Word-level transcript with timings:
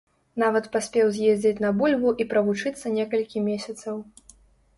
Нават 0.43 0.69
паспеў 0.75 1.11
з'ездзіць 1.17 1.63
на 1.65 1.71
бульбу 1.81 2.15
і 2.25 2.27
правучыцца 2.33 2.95
некалькі 2.97 3.45
месяцаў. 3.53 3.95